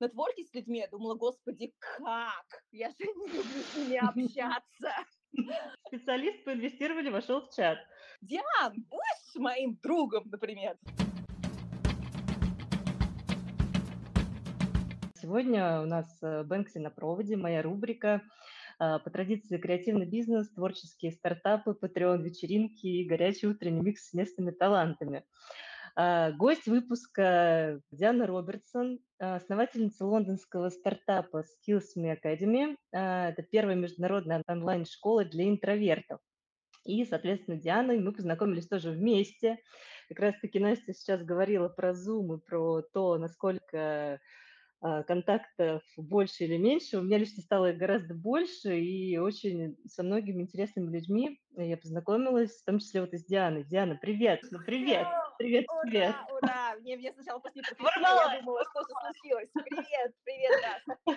[0.00, 2.46] нетворке с людьми, я думала, господи, как?
[2.70, 3.96] Я же не люблю с ними
[4.46, 4.92] общаться.
[5.86, 7.78] Специалист по инвестированию вошел в чат.
[8.20, 10.76] Диан, будешь моим другом, например?
[15.20, 18.22] Сегодня у нас э, Бэнкси на проводе, моя рубрика.
[18.78, 25.24] А, по традиции креативный бизнес, творческие стартапы, патреон-вечеринки и горячий утренний микс с местными талантами.
[26.00, 32.76] А, гость выпуска Диана Робертсон, основательница лондонского стартапа Skills Me Academy.
[32.94, 36.20] А, это первая международная онлайн-школа для интровертов.
[36.84, 39.58] И, соответственно, Дианой мы познакомились тоже вместе.
[40.08, 44.20] Как раз-таки Настя сейчас говорила про Zoom и про то, насколько
[44.80, 46.98] а, контактов больше или меньше.
[46.98, 52.64] У меня лично стало гораздо больше, и очень со многими интересными людьми я познакомилась, в
[52.64, 53.64] том числе вот и с Дианой.
[53.64, 54.42] Диана, привет!
[54.52, 55.08] Ну, привет!
[55.38, 56.16] Привет, ура, привет!
[56.30, 56.74] Ура!
[56.80, 59.48] Мне, мне сначала после я думала, что же случилось.
[59.54, 61.16] Привет, привет, да,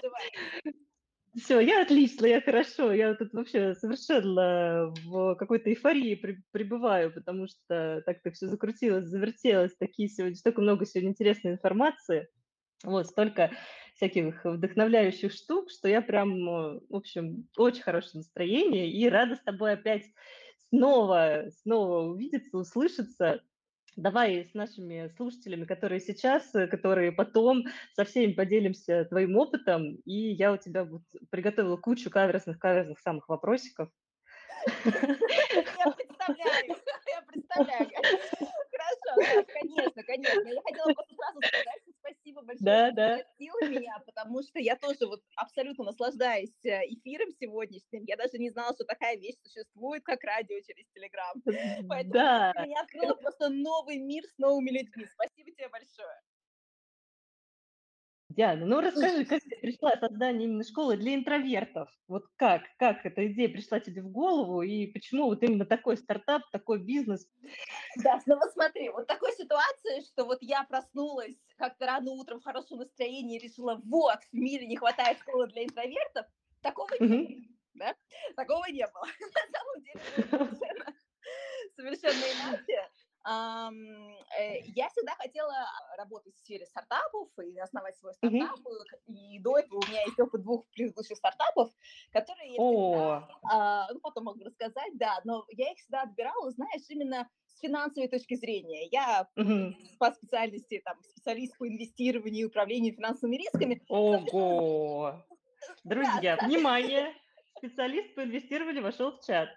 [1.35, 7.47] все, я отлично, я хорошо, я тут вообще совершенно в какой-то эйфории при, пребываю, потому
[7.47, 12.27] что так-то все закрутилось, завертелось, такие сегодня, столько много сегодня интересной информации.
[12.83, 13.51] Вот, столько
[13.95, 19.41] всяких вдохновляющих штук, что я прям, э, в общем, очень хорошее настроение и рада с
[19.41, 20.05] тобой опять
[20.69, 23.41] снова, снова увидеться, услышаться.
[23.97, 29.95] Давай с нашими слушателями, которые сейчас, э, которые потом, со всеми поделимся твоим опытом.
[30.05, 33.89] И я у тебя вот приготовила кучу каверзных, каверзных самых вопросиков.
[34.85, 36.75] Я представляю,
[37.07, 37.89] я представляю.
[39.15, 40.47] Конечно, конечно.
[40.47, 43.15] Я хотела просто сразу сказать, спасибо большое, да, что да.
[43.15, 48.03] пригласила меня, потому что я тоже вот абсолютно наслаждаюсь э, эфиром сегодняшним.
[48.05, 51.41] Я даже не знала, что такая вещь существует, как радио через Телеграм.
[51.87, 52.53] Поэтому да.
[52.65, 55.05] меня открыла просто новый мир с новыми людьми.
[55.13, 56.21] Спасибо тебе большое.
[58.31, 61.89] Диана, ну расскажи, как ты пришла создание именно школы для интровертов?
[62.07, 66.43] Вот как, как эта идея пришла тебе в голову и почему вот именно такой стартап,
[66.51, 67.27] такой бизнес?
[68.03, 72.43] Да, ну вот смотри, вот такой ситуации, что вот я проснулась как-то рано утром в
[72.43, 76.25] хорошем настроении и решила, вот, в мире не хватает школы для интровертов,
[76.61, 77.37] такого не было,
[77.73, 77.95] да?
[78.35, 79.07] Такого не было.
[79.19, 80.95] На самом деле,
[81.75, 82.89] совершенно иначе.
[84.41, 85.53] Э, я всегда хотела
[85.97, 88.59] работать в сфере стартапов и основать свой стартап.
[88.59, 89.13] Mm-hmm.
[89.13, 91.71] И до этого у меня есть опыт двух предыдущих стартапов,
[92.11, 93.85] которые я всегда, oh.
[93.93, 98.35] ну, потом могу рассказать, да, но я их всегда отбирала, знаешь, именно с финансовой точки
[98.35, 98.87] зрения.
[98.91, 99.97] Я mm-hmm.
[99.99, 103.83] по специальности там, специалист по инвестированию и управлению финансовыми рисками.
[103.87, 105.23] Ого!
[105.83, 107.13] Друзья, да, внимание!
[107.57, 109.49] Специалист по инвестированию вошел в чат.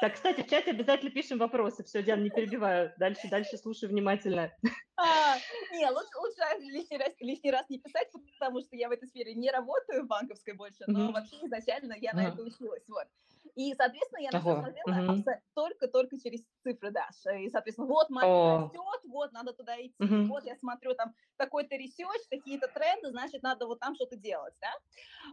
[0.00, 1.84] Так, кстати, в чате обязательно пишем вопросы.
[1.84, 2.92] Все, Диана, не перебиваю.
[2.98, 4.50] Дальше, дальше слушаю внимательно.
[4.96, 5.36] А,
[5.72, 8.08] не, лучше, лучше лишний, раз, лишний раз не писать,
[8.38, 11.12] потому что я в этой сфере не работаю банковской больше, но mm-hmm.
[11.12, 12.16] вообще изначально я mm-hmm.
[12.16, 12.82] на это училась.
[12.88, 13.06] Вот.
[13.54, 15.24] И, соответственно, я на все смотрела угу.
[15.54, 17.36] только-только через цифры, Даша.
[17.36, 20.26] И, соответственно, вот market растет, вот надо туда идти, угу.
[20.26, 24.72] вот я смотрю там такой-то research, какие-то тренды, значит, надо вот там что-то делать, да.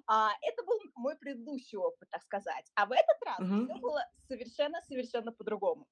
[0.08, 2.66] А, это был мой предыдущий опыт, так сказать.
[2.76, 3.66] А в этот раз угу.
[3.66, 5.88] все было совершенно-совершенно по-другому.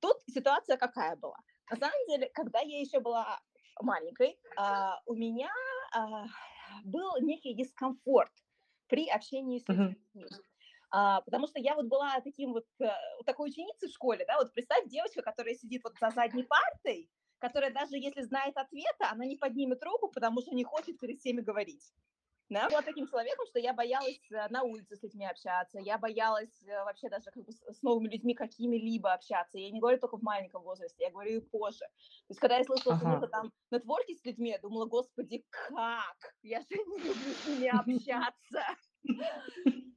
[0.00, 1.36] Тут ситуация какая была?
[1.70, 3.40] На самом деле, когда я еще была
[3.80, 5.50] маленькой, а, у меня
[5.94, 6.26] а,
[6.84, 8.32] был некий дискомфорт
[8.88, 9.96] при общении с людьми.
[10.14, 10.42] Uh-huh.
[10.94, 12.90] А, потому что я вот была таким вот, э,
[13.24, 17.72] такой ученицей в школе, да, вот представь девочка, которая сидит вот за задней партой, которая
[17.72, 21.94] даже если знает ответа, она не поднимет руку, потому что не хочет перед всеми говорить.
[22.50, 22.68] Да?
[22.68, 26.84] Была таким человеком, что я боялась э, на улице с людьми общаться, я боялась э,
[26.84, 29.58] вообще даже как бы с новыми людьми какими-либо общаться.
[29.58, 31.78] Я не говорю только в маленьком возрасте, я говорю и позже.
[31.78, 33.12] То есть когда я слышала ага.
[33.12, 36.34] что-то там нетворки с людьми, я думала, господи, как?
[36.42, 38.62] Я же не люблю с ними общаться.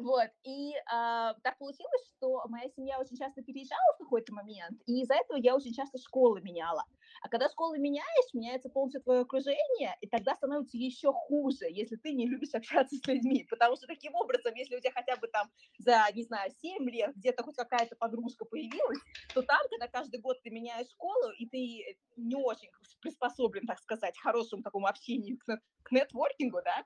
[0.00, 5.02] Вот, и э, так получилось, что моя семья очень часто переезжала в какой-то момент, и
[5.02, 6.84] из-за этого я очень часто школы меняла.
[7.22, 12.12] А когда школы меняешь, меняется полностью твое окружение, и тогда становится еще хуже, если ты
[12.12, 15.48] не любишь общаться с людьми, потому что таким образом, если у тебя хотя бы там
[15.78, 18.98] за, не знаю, 7 лет где-то хоть какая-то подружка появилась,
[19.32, 24.16] то там, когда каждый год ты меняешь школу, и ты не очень приспособлен, так сказать,
[24.18, 25.38] к хорошему такому общению,
[25.82, 26.84] к нетворкингу, да,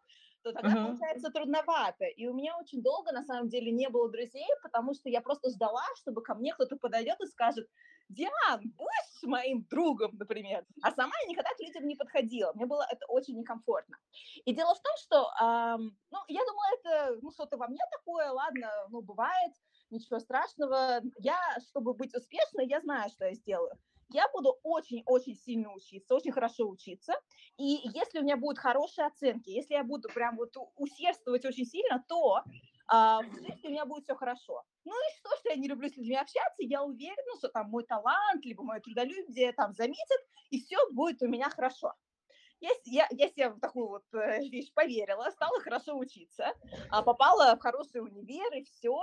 [0.52, 0.86] то тогда uh-huh.
[0.86, 2.04] получается трудновато.
[2.06, 5.50] И у меня очень долго, на самом деле, не было друзей, потому что я просто
[5.50, 7.68] ждала, чтобы ко мне кто-то подойдет и скажет,
[8.08, 10.64] Диан, будешь моим другом, например.
[10.82, 12.52] А сама я никогда к людям не подходила.
[12.54, 13.98] Мне было это очень некомфортно.
[14.44, 18.30] И дело в том, что, эм, ну, я думала, это, ну, что-то во мне такое,
[18.30, 19.52] ладно, ну, бывает,
[19.90, 21.00] ничего страшного.
[21.18, 23.78] Я, чтобы быть успешной, я знаю, что я сделаю
[24.10, 27.14] я буду очень-очень сильно учиться, очень хорошо учиться,
[27.56, 32.04] и если у меня будут хорошие оценки, если я буду прям вот усердствовать очень сильно,
[32.08, 32.42] то
[32.86, 34.62] а, в жизни у меня будет все хорошо.
[34.84, 37.84] Ну и что, что я не люблю с людьми общаться, я уверена, что там мой
[37.84, 40.20] талант, либо мое трудолюбие там заметят,
[40.50, 41.92] и все будет у меня хорошо.
[42.60, 46.54] Я, я, я себе в такую вот э, вещь поверила, стала хорошо учиться,
[46.90, 48.98] а попала в хороший универ и все.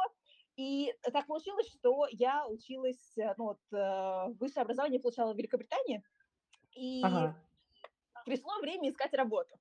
[0.56, 6.02] И так получилось, что я училась, э, ну вот, э, высшее образование получала в Великобритании,
[6.72, 7.36] и ага.
[8.26, 9.60] пришло время искать работу.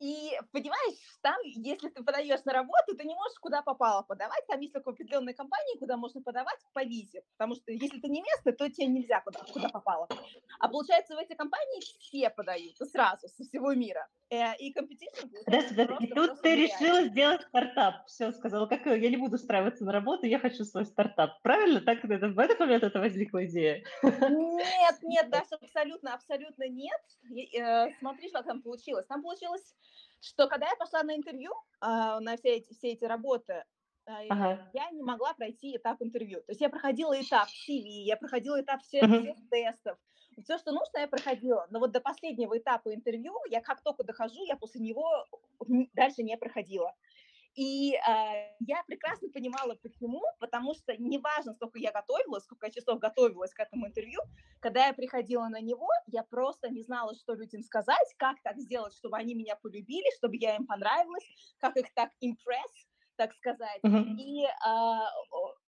[0.00, 4.46] И понимаешь, там, если ты подаешь на работу, ты не можешь куда попало подавать.
[4.48, 7.22] Там есть только определенные компании, куда можно подавать по визе.
[7.36, 10.08] Потому что если ты не место, то тебе нельзя куда, куда попало.
[10.58, 14.08] А получается, в эти компании все подают сразу, со всего мира.
[14.30, 15.28] Э, и компетиция...
[15.44, 16.06] Подожди, подожди.
[16.06, 18.06] И тут ты решила сделать стартап.
[18.06, 21.42] Все, сказала, как я не буду устраиваться на работу, я хочу свой стартап.
[21.42, 21.80] Правильно?
[21.82, 23.84] Так это, в этот момент это возникла идея?
[24.02, 27.00] Нет, нет, даже абсолютно, абсолютно нет.
[27.54, 29.04] Э, смотри, что там получилось.
[29.06, 29.74] Там получилось
[30.20, 33.64] что когда я пошла на интервью, а, на все эти, все эти работы,
[34.06, 34.70] а, ага.
[34.72, 36.40] я не могла пройти этап интервью.
[36.40, 39.98] То есть я проходила этап CV, я проходила этап всех, uh всех тестов.
[40.42, 41.66] Все, что нужно, я проходила.
[41.70, 45.26] Но вот до последнего этапа интервью, я как только дохожу, я после него
[45.94, 46.94] дальше не проходила.
[47.60, 47.98] И э,
[48.60, 53.60] я прекрасно понимала, почему, потому что неважно, сколько я готовилась, сколько я часов готовилась к
[53.60, 54.22] этому интервью,
[54.60, 58.94] когда я приходила на него, я просто не знала, что людям сказать, как так сделать,
[58.94, 61.22] чтобы они меня полюбили, чтобы я им понравилась,
[61.58, 62.72] как их так impress,
[63.16, 63.80] так сказать.
[63.84, 64.06] Uh-huh.
[64.16, 64.48] И, э,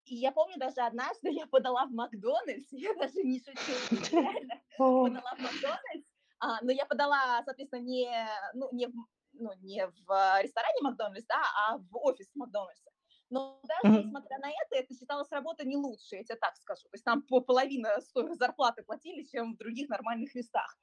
[0.06, 5.34] и я помню даже однажды я подала в Макдональдс, я даже не шучу, реально, подала
[5.36, 6.08] в Макдональдс,
[6.40, 8.10] а, но я подала, соответственно, не,
[8.54, 8.94] ну, не в
[9.32, 12.90] ну, не в ресторане Макдональдс, да, а в офис Макдональдса.
[13.30, 14.04] Но даже mm-hmm.
[14.04, 16.82] несмотря на это, это считалось работа не лучше, я тебе так скажу.
[16.82, 17.88] То есть там по половина
[18.32, 20.78] зарплаты платили, чем в других нормальных местах.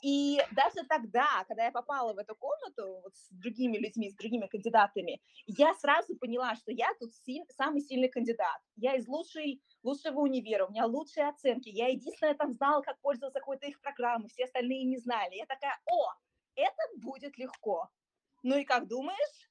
[0.00, 4.46] И даже тогда, когда я попала в эту комнату вот с другими людьми, с другими
[4.46, 8.60] кандидатами, я сразу поняла, что я тут си- самый сильный кандидат.
[8.76, 11.68] Я из лучшей, лучшего универа, у меня лучшие оценки.
[11.68, 15.34] Я единственная там знала, как пользоваться какой-то их программой, все остальные не знали.
[15.34, 16.12] Я такая, о,
[16.58, 17.88] это будет легко.
[18.42, 19.50] Ну и как думаешь,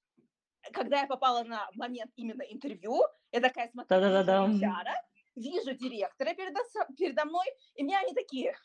[0.74, 3.02] когда я попала на момент именно интервью,
[3.32, 4.02] я такая смотрю,
[4.40, 4.88] HR,
[5.36, 6.62] вижу директора передо,
[6.98, 8.56] передо мной, и меня они такие,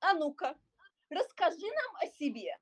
[0.00, 0.56] а ну-ка,
[1.10, 2.56] расскажи нам о себе.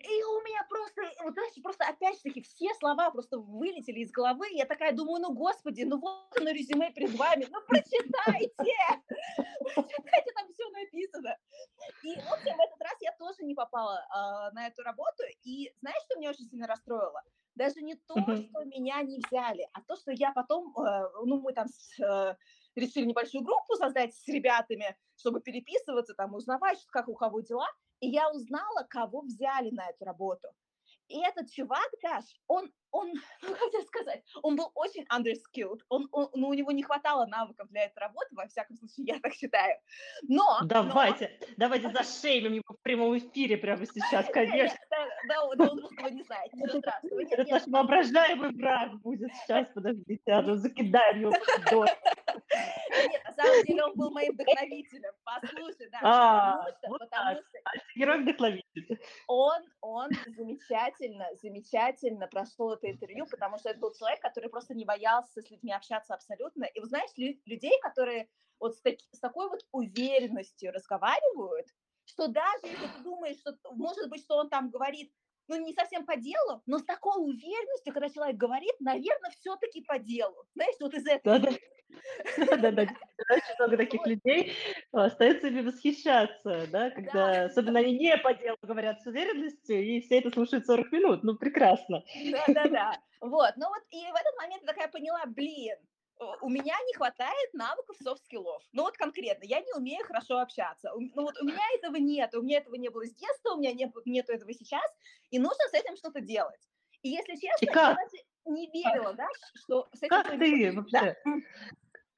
[0.00, 4.46] И у меня просто, вот знаешь, просто опять-таки все слова просто вылетели из головы.
[4.52, 8.52] Я такая думаю, ну господи, ну вот оно резюме перед вами, ну прочитайте,
[9.64, 11.36] прочитайте, там все написано.
[12.04, 15.24] И, в общем, в этот раз я тоже не попала э, на эту работу.
[15.42, 17.22] И знаешь, что меня очень сильно расстроило?
[17.56, 21.52] Даже не то, что меня не взяли, а то, что я потом, э, ну мы
[21.52, 22.36] там с, э,
[22.78, 27.66] решили небольшую группу создать с ребятами, чтобы переписываться, там, узнавать, как у кого дела.
[28.00, 30.48] И я узнала, кого взяли на эту работу.
[31.08, 33.12] И этот чувак, Даш, он, он,
[33.42, 37.26] ну, как тебе сказать, он был очень underskilled, он, он, ну, у него не хватало
[37.26, 39.78] навыков для этой работы, во всяком случае, я так считаю.
[40.22, 40.60] Но...
[40.64, 41.46] Давайте, но...
[41.56, 44.78] давайте зашеймим его в прямом эфире прямо сейчас, конечно.
[44.90, 47.20] Да, да, да, он просто не знает, ничего страшного.
[47.20, 53.84] Это наш воображаемый враг будет сейчас, подождите, а ну закидаем его Нет, на самом деле
[53.84, 55.12] он был моим вдохновителем.
[55.24, 59.00] Послушай, да, а, потому что, вот потому что герой-вдохновитель.
[59.26, 64.84] Он, он замечательно, замечательно прошел это интервью, потому что это был человек, который просто не
[64.84, 66.64] боялся с людьми общаться абсолютно.
[66.64, 71.68] И вы знаете, людей, которые вот с, таки, с такой вот уверенностью разговаривают,
[72.04, 75.12] что даже если ты думаешь, что может быть, что он там говорит
[75.48, 79.98] ну, не совсем по делу, но с такой уверенностью, когда человек говорит, наверное, все-таки по
[79.98, 80.46] делу.
[80.54, 81.38] Знаешь, вот из этого.
[82.36, 82.82] Да-да-да.
[83.30, 84.52] Очень много таких людей
[84.92, 90.00] а, остается ими восхищаться, да, когда, особенно они не по делу говорят с уверенностью, и
[90.00, 91.24] все это слушают 40 минут.
[91.24, 92.02] Ну, прекрасно.
[92.30, 92.92] Да-да-да.
[93.20, 95.74] Вот, ну вот, и в этот момент я такая поняла, блин,
[96.40, 98.62] у меня не хватает навыков софт-скиллов.
[98.72, 100.92] Ну вот конкретно, я не умею хорошо общаться.
[100.96, 103.72] Ну вот у меня этого нет, у меня этого не было с детства, у меня
[103.72, 104.88] не, нету этого сейчас,
[105.30, 106.60] и нужно с этим что-то делать.
[107.02, 110.08] И если честно, и я даже не верила, да, что с этим...
[110.08, 111.16] Как ты вообще?
[111.24, 111.32] Да.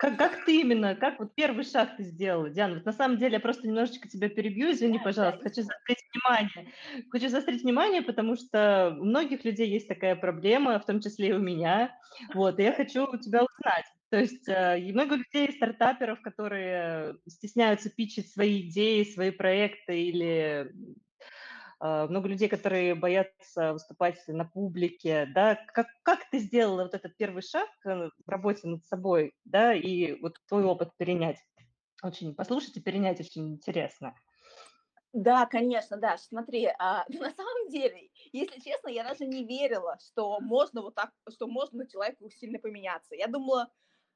[0.01, 2.77] Как, как ты именно, как вот первый шаг ты сделала, Диана?
[2.77, 5.99] Вот на самом деле я просто немножечко тебя перебью, извини, да, пожалуйста, да, хочу заострить
[6.15, 6.73] внимание.
[7.11, 11.33] Хочу заострить внимание, потому что у многих людей есть такая проблема, в том числе и
[11.35, 11.95] у меня,
[12.33, 13.85] вот, и я хочу у тебя узнать.
[14.09, 20.73] То есть э, много людей, стартаперов, которые стесняются пичить свои идеи, свои проекты или
[21.81, 27.43] много людей, которые боятся выступать на публике, да, как, как ты сделала вот этот первый
[27.43, 31.39] шаг э, в работе над собой, да, и вот твой опыт перенять?
[32.03, 34.15] очень послушать и перенять очень интересно.
[35.13, 36.17] Да, конечно, да.
[36.19, 41.11] Смотри, а, на самом деле, если честно, я даже не верила, что можно вот так,
[41.31, 43.15] что можно человеку сильно поменяться.
[43.15, 43.71] Я думала,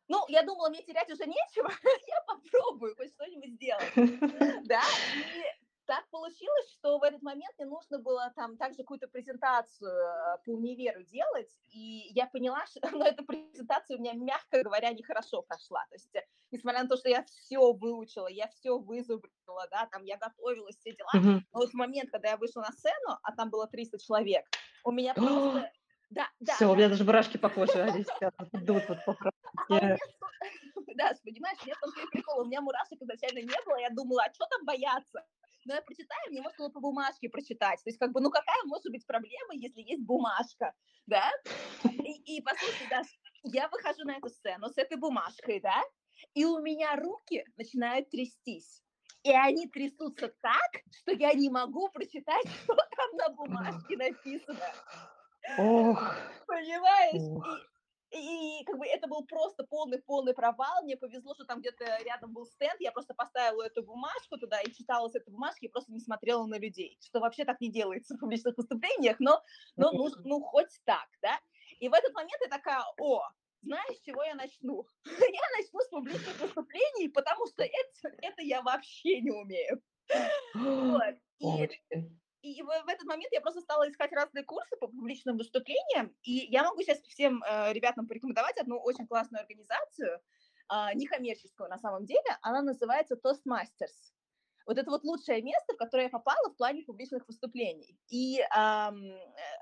[0.08, 1.70] ну, я думала, мне терять уже нечего,
[2.06, 3.92] я попробую хоть что-нибудь сделать.
[4.66, 4.82] Да,
[5.34, 10.38] и так получилось, что в этот момент мне нужно было там также какую-то презентацию э,
[10.44, 15.42] по универу делать, и я поняла, что ну, эта презентация у меня, мягко говоря, нехорошо
[15.42, 15.84] прошла.
[15.90, 20.04] То есть, э, несмотря на то, что я все выучила, я все вызубрила, да, там
[20.04, 21.40] я готовилась, все дела, mm-hmm.
[21.52, 24.44] но вот в момент, когда я вышла на сцену, а там было 300 человек,
[24.84, 25.70] у меня просто...
[26.10, 26.54] Да, да.
[26.54, 27.72] Все, у меня даже мурашки по коже
[28.52, 29.16] идут вот по
[29.70, 29.96] а
[30.94, 34.32] Да, понимаешь, мне в том прикол, у меня мурашек изначально не было, я думала, а
[34.32, 35.24] что там бояться?
[35.66, 37.82] Но я прочитаю, мне можно было по бумажке прочитать.
[37.82, 40.72] То есть, как бы, ну какая может быть проблема, если есть бумажка,
[41.06, 41.30] да?
[41.84, 43.06] И, и послушай, Даш,
[43.44, 45.82] я выхожу на эту сцену с этой бумажкой, да,
[46.34, 48.82] и у меня руки начинают трястись.
[49.22, 54.60] И они трясутся так, что я не могу прочитать, что там на бумажке написано.
[55.58, 56.14] Ох.
[56.46, 57.22] Понимаешь?
[57.22, 57.73] Ох.
[58.14, 60.84] И, как бы это был просто полный-полный провал.
[60.84, 62.80] Мне повезло, что там где-то рядом был стенд.
[62.80, 66.46] Я просто поставила эту бумажку туда и читала с этой бумажки и просто не смотрела
[66.46, 66.96] на людей.
[67.02, 69.42] Что вообще так не делается в публичных выступлениях, но,
[69.76, 71.38] но ну, ну хоть так, да.
[71.80, 73.22] И в этот момент я такая, о,
[73.62, 74.86] знаешь, с чего я начну?
[75.04, 79.82] я начну с публичных выступлений, потому что это, это я вообще не умею.
[80.54, 81.14] вот.
[81.38, 81.68] И,
[82.44, 86.32] и в, в этот момент я просто стала искать разные курсы по публичным выступлениям, и
[86.50, 90.20] я могу сейчас всем э, ребятам порекомендовать одну очень классную организацию,
[90.70, 94.12] э, некоммерческую на самом деле, она называется Toastmasters.
[94.66, 97.98] Вот это вот лучшее место, в которое я попала в плане публичных выступлений.
[98.08, 99.12] И эм,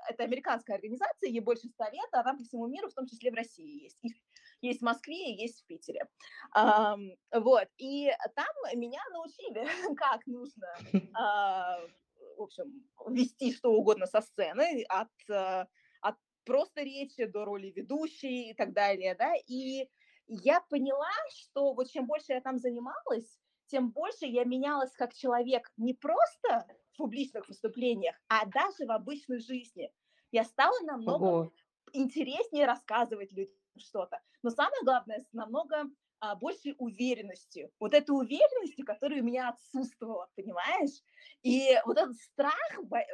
[0.09, 3.29] это американская организация, ей больше 100 лет, а она по всему миру, в том числе
[3.31, 3.97] в России есть.
[4.01, 4.15] И
[4.61, 6.07] есть в Москве есть в Питере.
[6.55, 11.89] Um, вот, и там меня научили, как нужно uh,
[12.43, 15.65] в общем, вести что угодно со сцены, от, э,
[16.01, 19.89] от просто речи до роли ведущей и так далее, да, и
[20.27, 25.71] я поняла, что вот чем больше я там занималась, тем больше я менялась как человек
[25.77, 29.91] не просто в публичных выступлениях, а даже в обычной жизни.
[30.31, 31.51] Я стала намного Ого.
[31.91, 34.21] интереснее рассказывать людям что-то.
[34.43, 35.85] Но самое главное, намного
[36.23, 37.69] а, большей уверенностью.
[37.81, 41.01] Вот этой уверенностью, которая у меня отсутствовала, понимаешь?
[41.41, 42.55] И вот этот страх,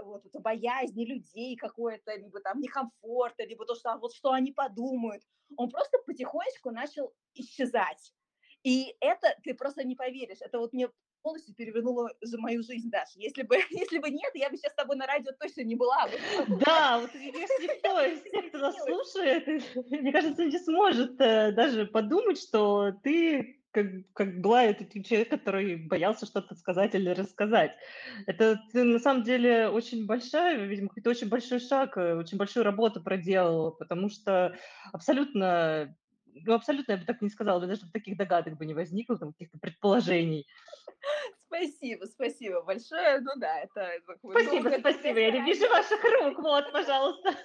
[0.03, 4.51] вот эта боязнь людей какой-то, либо там некомфорта, либо то, что а вот что они
[4.51, 5.23] подумают,
[5.57, 8.13] он просто потихонечку начал исчезать.
[8.61, 10.41] И это ты просто не поверишь.
[10.41, 10.89] Это вот мне
[11.21, 13.13] полностью перевернула за мою жизнь, Даша.
[13.15, 16.07] Если бы, если бы нет, я бы сейчас с тобой на радио точно не была.
[16.65, 19.47] Да, вот если кто, если кто нас слушает,
[19.89, 25.75] мне кажется, не сможет э, даже подумать, что ты как, как была этот человек, который
[25.75, 27.71] боялся что-то сказать или рассказать.
[28.25, 32.63] Это ты на самом деле очень большая, видимо, какой-то очень большой шаг, э, очень большую
[32.63, 34.55] работу проделала, потому что
[34.91, 35.95] абсолютно,
[36.45, 39.57] ну, абсолютно я бы так не сказала, даже таких догадок бы не возникло, там, каких-то
[39.59, 40.47] предположений.
[41.45, 43.19] Спасибо, спасибо большое.
[43.21, 43.91] Ну да, это...
[44.03, 45.19] Спасибо, спасибо.
[45.19, 46.37] Я не вижу ваших рук.
[46.39, 47.35] Вот, пожалуйста.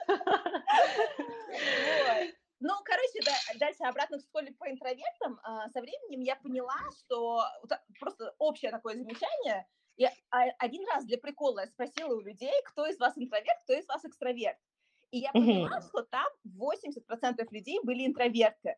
[1.48, 2.34] Вот.
[2.60, 5.40] Ну, короче, да, дальше обратно в школе по интровертам.
[5.42, 7.44] А, со временем я поняла, что
[8.00, 9.66] просто общее такое замечание.
[9.96, 10.10] Я
[10.58, 14.04] один раз для прикола я спросила у людей, кто из вас интроверт, кто из вас
[14.04, 14.58] экстраверт.
[15.14, 18.76] И я поняла, что там 80% людей были интроверты.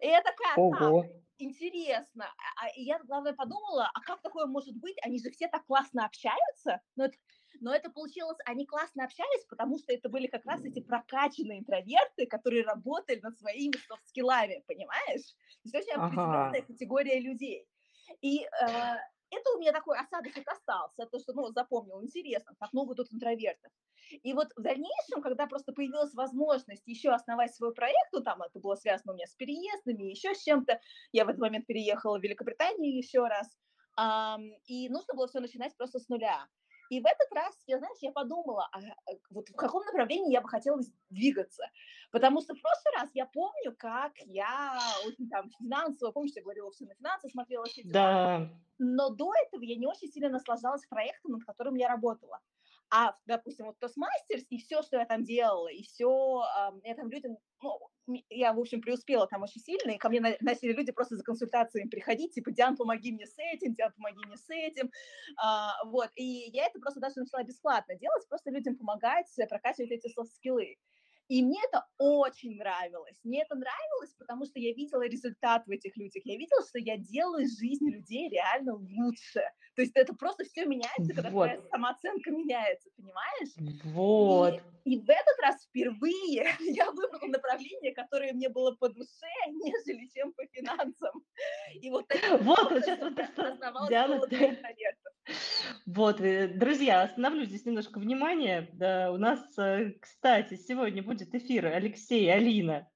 [0.00, 1.02] И я такая, Ого.
[1.02, 2.32] так, интересно.
[2.62, 4.96] А, и я, главное, подумала, а как такое может быть?
[5.02, 6.80] Они же все так классно общаются.
[6.94, 7.16] Но это,
[7.60, 12.26] но это получилось, они классно общались, потому что это были как раз эти прокачанные интроверты,
[12.26, 15.34] которые работали над своими софт-скиллами, понимаешь?
[15.64, 16.62] То есть очень определенная ага.
[16.62, 17.66] категория людей.
[18.20, 18.46] И э,
[19.30, 23.72] это у меня такой осадочек остался, то, что, ну, запомнил, интересно, как много тут интровертов.
[24.10, 28.58] И вот в дальнейшем, когда просто появилась возможность еще основать свой проект, ну, там это
[28.60, 30.80] было связано у меня с переездами, еще с чем-то,
[31.12, 33.48] я в этот момент переехала в Великобританию еще раз,
[34.66, 36.46] и нужно было все начинать просто с нуля.
[36.88, 40.40] И в этот раз, я, знаешь, я подумала, а, э, вот в каком направлении я
[40.40, 41.64] бы хотела двигаться.
[42.12, 46.70] Потому что в прошлый раз я помню, как я очень там финансово, помнишь, я говорила,
[46.70, 47.92] все на финансы смотрела, все дела.
[47.92, 48.50] Да.
[48.78, 52.40] Но до этого я не очень сильно наслаждалась проектом, над которым я работала.
[52.90, 57.10] А, допустим, вот Toastmasters и все, что я там делала, и все, э, я там
[57.10, 57.80] людям, ну,
[58.30, 61.88] я, в общем, преуспела там очень сильно, и ко мне начали люди просто за консультациями
[61.88, 64.90] приходить, типа, Диан, помоги мне с этим, Диан, помоги мне с этим,
[65.42, 70.08] а, вот, и я это просто даже начала бесплатно делать, просто людям помогать, прокачивать эти
[70.12, 70.76] софт-скиллы.
[71.28, 73.18] И мне это очень нравилось.
[73.24, 76.22] Мне это нравилось, потому что я видела результат в этих людях.
[76.24, 79.42] Я видела, что я делаю жизнь людей реально лучше.
[79.74, 81.48] То есть это просто все меняется, когда вот.
[81.48, 83.82] твоя самооценка меняется, понимаешь?
[83.84, 84.60] Вот.
[84.84, 90.08] И, и в этот раз впервые я выбрала направление, которое мне было по душе, нежели
[90.14, 91.22] чем по финансам.
[91.80, 92.06] И вот,
[92.40, 94.20] вот, вот сейчас вот это Диана,
[95.86, 98.68] вот, э, друзья, остановлю здесь немножко внимание.
[98.72, 102.88] Да, у нас, э, кстати, сегодня будет эфир Алексей и Алина.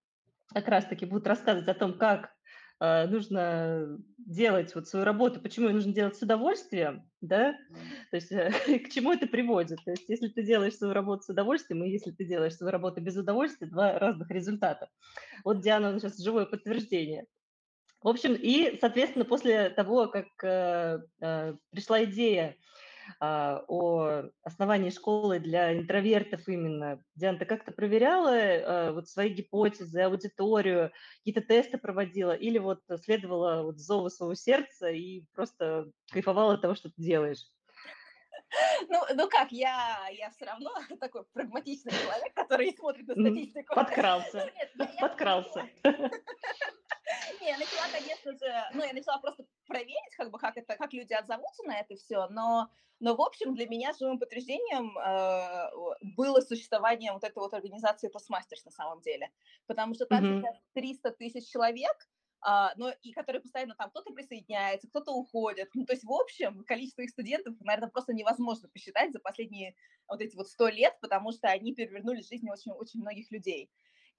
[0.52, 2.32] Как раз-таки будут рассказывать о том, как
[2.80, 7.52] э, нужно делать вот свою работу, почему ее нужно делать с удовольствием, да,
[8.10, 8.30] то есть
[8.84, 9.78] к чему это приводит.
[9.84, 13.00] То есть если ты делаешь свою работу с удовольствием, и если ты делаешь свою работу
[13.00, 14.88] без удовольствия, два разных результата.
[15.44, 17.26] Вот Диана сейчас живое подтверждение.
[18.02, 22.56] В общем, и, соответственно, после того, как э, э, пришла идея
[23.20, 30.92] о основании школы для интровертов именно, Диана, ты как-то проверяла э, вот свои гипотезы, аудиторию,
[31.18, 36.74] какие-то тесты проводила, или вот следовала вот зову своего сердца и просто кайфовала от того,
[36.74, 37.44] что ты делаешь?
[38.88, 43.74] Ну, ну как, я, я все равно такой прагматичный человек, который смотрит на статистику.
[43.74, 44.50] Подкрался.
[44.74, 45.68] Ну, нет, Подкрался.
[47.40, 50.92] Не, я начала, конечно же, ну, я начала просто проверить, как бы, как это, как
[50.92, 56.40] люди отзовутся на это все, но, но в общем, для меня живым подтверждением э, было
[56.40, 59.30] существование вот этой вот организации Toastmasters на самом деле,
[59.66, 60.40] потому что там mm-hmm.
[60.40, 61.96] сейчас 300 тысяч человек,
[62.42, 65.70] а, но и которые постоянно там кто-то присоединяется, кто-то уходит.
[65.74, 69.74] Ну, то есть, в общем, количество их студентов, наверное, просто невозможно посчитать за последние
[70.08, 73.70] вот эти вот сто лет, потому что они перевернули жизнь очень, очень многих людей.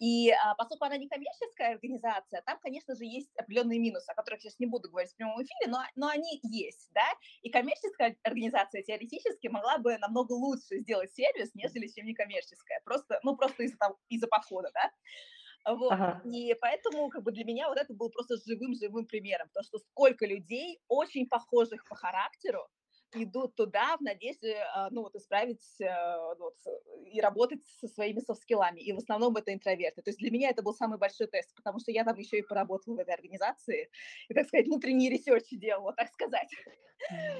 [0.01, 4.41] И а, поскольку она не коммерческая организация, там, конечно же, есть определенные минусы, о которых
[4.41, 7.05] сейчас не буду говорить в прямом эфире, но, но они есть, да,
[7.43, 13.37] и коммерческая организация теоретически могла бы намного лучше сделать сервис, нежели чем некоммерческая, просто, ну,
[13.37, 13.77] просто из-за
[14.09, 14.91] из подхода, да.
[15.65, 15.91] Вот.
[15.91, 16.21] Ага.
[16.25, 20.25] И поэтому как бы для меня вот это был просто живым-живым примером, то, что сколько
[20.25, 22.67] людей очень похожих по характеру,
[23.13, 26.55] идут туда в надежде, а, ну, вот, исправить а, вот,
[27.11, 28.79] и работать со своими софт-скиллами.
[28.79, 30.01] И в основном это интроверты.
[30.01, 32.41] То есть для меня это был самый большой тест, потому что я там еще и
[32.41, 33.89] поработала в этой организации,
[34.29, 36.49] и, так сказать, внутренний research делала, так сказать.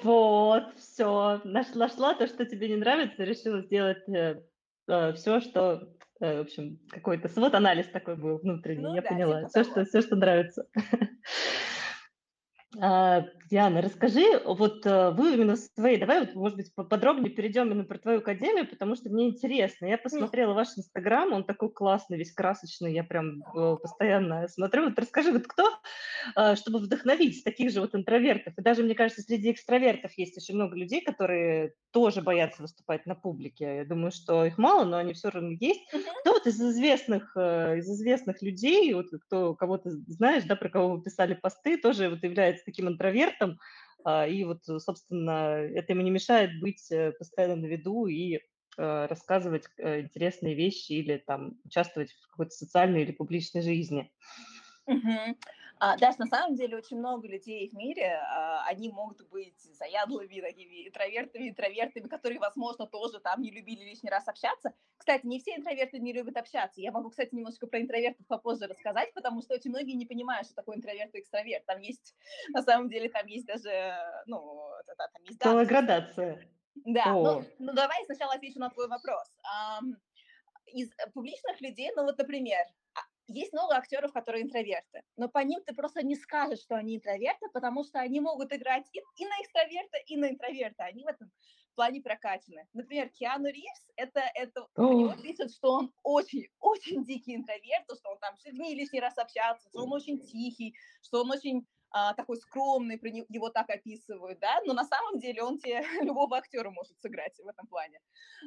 [0.04, 1.40] Вот, все.
[1.44, 4.44] Нашла, нашла то, что тебе не нравится, решила сделать э,
[4.88, 9.40] э все, что э, в общем, какой-то SWOT-анализ такой был внутренний, ну, я да, поняла.
[9.40, 10.68] Типа все, что, все, что нравится.
[12.80, 17.84] А, Диана, расскажи, вот э, вы именно свои, давай вот, может быть, поподробнее перейдем именно
[17.84, 19.88] про твою академию, потому что мне интересно.
[19.88, 24.86] Я посмотрела ваш инстаграм, он такой классный, весь красочный, я прям э, постоянно смотрю.
[24.86, 25.70] Вот расскажи, вот кто,
[26.38, 30.56] э, чтобы вдохновить таких же вот интровертов, и даже, мне кажется, среди экстравертов есть очень
[30.56, 33.78] много людей, которые тоже боятся выступать на публике.
[33.80, 35.82] Я думаю, что их мало, но они все равно есть.
[36.22, 41.04] Кто вот из известных, из известных людей, вот кто кого-то знаешь, да, про кого вы
[41.04, 43.60] писали посты, тоже вот является является таким интровертом,
[44.04, 48.39] а, и вот, собственно, это ему не мешает быть э, постоянно на виду и э,
[49.06, 54.12] рассказывать э, интересные вещи или там участвовать в какой-то социальной или публичной жизни.
[54.88, 55.38] Угу.
[55.84, 60.39] А, Даш, на самом деле очень много людей в мире, а, они могут быть заядлыми
[60.39, 64.76] такими интровертами, интровертами, которые, возможно, тоже там не любили лишний раз общаться.
[64.98, 66.80] Кстати, не все интроверты не любят общаться.
[66.80, 70.54] Я могу, кстати, немножко про интровертов попозже рассказать, потому что очень многие не понимают, что
[70.54, 71.65] такое интроверт и экстраверт.
[71.65, 72.13] Там есть,
[72.50, 73.96] на самом деле, там есть даже,
[74.28, 75.41] ну, там есть...
[75.41, 76.48] Целая градация.
[76.76, 79.28] Да, ну, ну давай сначала отвечу на твой вопрос.
[80.67, 82.67] Из публичных людей, ну вот, например,
[83.28, 87.48] есть много актеров, которые интроверты, но по ним ты просто не скажешь, что они интроверты,
[87.54, 90.84] потому что они могут играть и, и на экстраверта, и на интроверта.
[90.86, 91.32] Они в этом
[91.76, 92.68] плане прокачаны.
[92.74, 98.12] Например, Киану Ривз, это, это у него пишут, что он очень, очень дикий интроверт, что
[98.12, 102.14] он там с людьми лишний раз общается, что он очень тихий, что он очень а,
[102.14, 103.00] такой скромный,
[103.30, 107.48] его так описывают, да, но на самом деле он тебе любого актера может сыграть в
[107.48, 108.00] этом плане.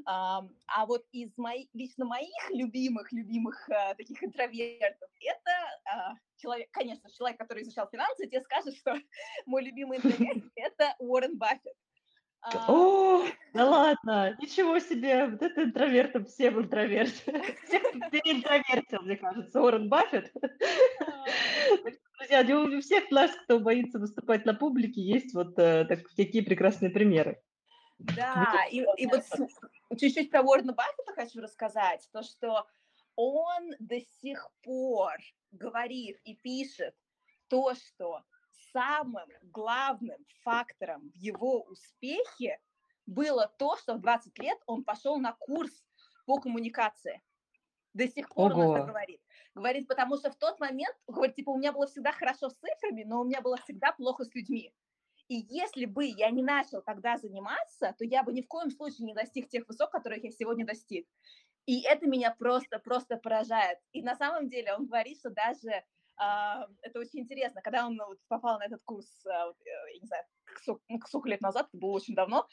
[0.06, 5.50] А, а вот из моих, лично моих любимых, любимых а, таких интровертов, это
[5.84, 8.94] а, человек, конечно, человек, который изучал финансы, тебе скажет, что
[9.46, 11.76] мой любимый интроверт– это Уоррен Баффет.
[12.46, 17.10] А, О, да ладно, ничего себе, вот это интровертом всем интроверт.
[17.64, 20.30] Всех переинтровертил, мне кажется, Уоррен Баффет.
[22.18, 26.90] Друзья, у всех нас, кто боится выступать на публике, есть вот э, так, такие прекрасные
[26.90, 27.40] примеры.
[27.98, 29.24] Да, и, и вот
[29.98, 32.66] чуть-чуть про Уоррена Баффета хочу рассказать, то, что
[33.16, 35.14] он до сих пор
[35.50, 36.94] говорит и пишет
[37.48, 38.22] то, что
[38.74, 42.58] самым главным фактором в его успехе
[43.06, 45.72] было то, что в 20 лет он пошел на курс
[46.26, 47.22] по коммуникации.
[47.94, 48.62] До сих пор Ого.
[48.62, 49.20] он это говорит.
[49.54, 53.04] Говорит, потому что в тот момент, говорит, типа, у меня было всегда хорошо с цифрами,
[53.04, 54.74] но у меня было всегда плохо с людьми.
[55.28, 59.06] И если бы я не начал тогда заниматься, то я бы ни в коем случае
[59.06, 61.06] не достиг тех высот, которых я сегодня достиг.
[61.66, 63.78] И это меня просто, просто поражает.
[63.92, 65.84] И на самом деле он говорит, что даже
[66.16, 70.24] это очень интересно, когда он вот, попал на этот курс, э, я не знаю,
[71.06, 72.46] сколько лет назад, это было очень давно,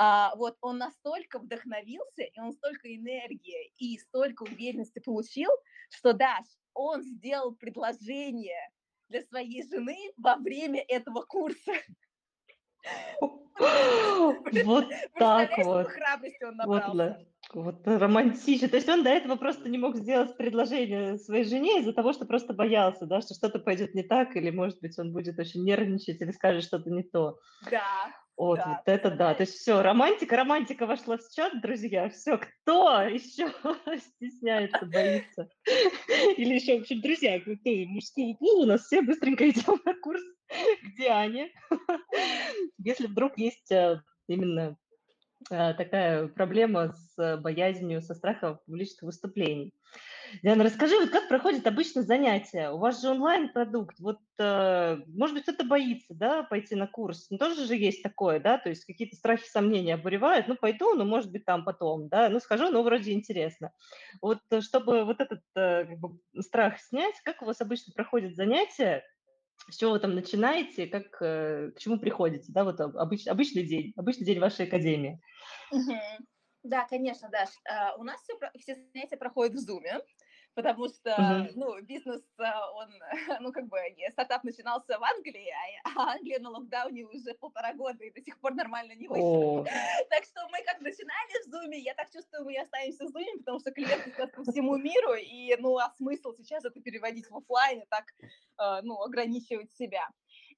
[0.00, 5.50] э, вот он настолько вдохновился, и он столько энергии и столько уверенности получил,
[5.90, 8.70] что Даш, он сделал предложение
[9.08, 11.72] для своей жены во время этого курса.
[14.64, 14.86] Вот
[15.18, 15.88] так вот.
[15.88, 17.26] храбрости он набрался.
[17.54, 18.68] Вот романтично.
[18.68, 22.26] То есть он до этого просто не мог сделать предложение своей жене из-за того, что
[22.26, 26.20] просто боялся, да, что что-то пойдет не так, или, может быть, он будет очень нервничать
[26.20, 27.38] или скажет что-то не то.
[27.70, 27.82] Да.
[28.36, 29.34] Вот, да, вот это да.
[29.34, 32.08] То есть все, романтика, романтика вошла в чат, друзья.
[32.10, 33.52] Все, кто еще
[33.98, 35.48] стесняется, боится?
[36.36, 37.50] Или еще, в общем, друзья, кто
[37.86, 40.22] мужского пола, у нас все быстренько идем на курс
[40.82, 41.48] где Аня?
[42.78, 44.74] Если вдруг есть э, именно э,
[45.48, 49.72] такая проблема с боязнью, со страхом публичных выступлений.
[50.42, 52.70] Диана, расскажи, вот как проходит обычно занятие?
[52.70, 53.98] У вас же онлайн-продукт.
[53.98, 57.28] Вот, э, может быть, кто-то боится, да, пойти на курс.
[57.30, 60.46] Ну, тоже же есть такое, да, то есть какие-то страхи, сомнения обуревают.
[60.48, 63.72] Ну, пойду, ну, может быть, там потом, да, ну, схожу, ну, вроде интересно.
[64.20, 69.02] Вот, чтобы вот этот как бы, страх снять, как у вас обычно проходит занятие?
[69.76, 74.24] Чего вы там начинаете, как, э, к чему приходите, да, вот обыч, обычный день, обычный
[74.24, 75.20] день вашей академии.
[76.64, 77.50] Да, конечно, Даш.
[77.70, 80.02] А, у нас все, все занятия проходят в Zoom
[80.58, 81.52] потому что, uh-huh.
[81.54, 82.88] ну, бизнес, а, он,
[83.40, 83.78] ну, как бы,
[84.10, 85.48] стартап начинался в Англии,
[85.84, 89.62] а, а Англия на локдауне уже полтора года и до сих пор нормально не вышла.
[89.62, 89.64] Oh.
[90.10, 93.60] Так что мы как начинали в Zoom, я так чувствую, мы останемся в Zoom, потому
[93.60, 97.82] что клиенты сейчас по всему миру, и, ну, а смысл сейчас это переводить в офлайн
[97.82, 98.06] и так,
[98.56, 100.08] а, ну, ограничивать себя.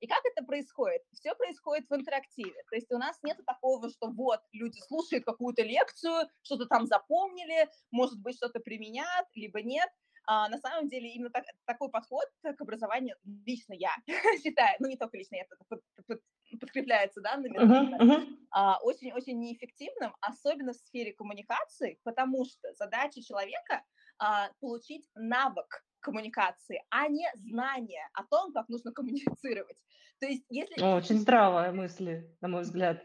[0.00, 1.02] И как это происходит?
[1.12, 2.62] Все происходит в интерактиве.
[2.70, 7.68] То есть у нас нет такого, что вот люди слушают какую-то лекцию, что-то там запомнили,
[7.90, 9.88] может быть, что-то применят, либо нет.
[10.26, 13.90] А, на самом деле именно так, такой подход к образованию лично я
[14.42, 16.20] считаю, ну не только лично я, это под, под,
[16.60, 19.32] подкрепляется данными, очень-очень uh-huh, uh-huh.
[19.32, 23.82] неэффективным, особенно в сфере коммуникации, потому что задача человека
[24.18, 29.78] а, получить навык коммуникации, а не знание о том, как нужно коммуницировать.
[30.20, 30.80] То есть, если...
[30.82, 33.02] Очень здравая мысль, на мой взгляд.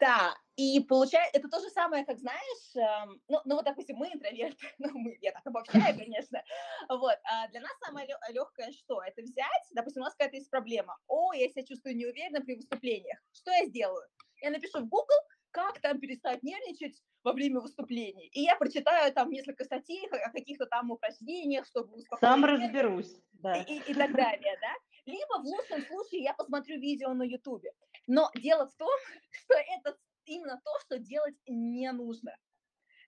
[0.00, 4.08] Да, и получается, это то же самое, как, знаешь, эм, ну, ну вот, допустим, мы
[4.08, 6.42] интроверты, ну, мы, я так обобщаю, конечно,
[6.88, 9.02] вот, а для нас самое легкое что?
[9.02, 13.18] Это взять, допустим, у нас какая-то есть проблема, о, я себя чувствую неуверенно при выступлениях,
[13.32, 14.06] что я сделаю?
[14.42, 15.16] Я напишу в Google,
[15.56, 18.28] как там перестать нервничать во время выступлений.
[18.34, 22.20] И я прочитаю там несколько статей о каких-то там упражнениях, чтобы успокоить.
[22.20, 23.62] Сам разберусь, да.
[23.62, 24.74] И, и, и так далее, да.
[25.06, 27.72] Либо в лучшем случае я посмотрю видео на Ютубе.
[28.06, 28.90] Но дело в том,
[29.30, 32.36] что это именно то, что делать не нужно.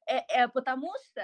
[0.07, 1.21] Э -э потому что